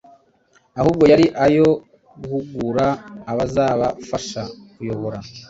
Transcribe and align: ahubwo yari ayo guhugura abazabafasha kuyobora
ahubwo 0.79 1.03
yari 1.11 1.25
ayo 1.45 1.67
guhugura 2.19 2.85
abazabafasha 3.31 4.41
kuyobora 4.73 5.17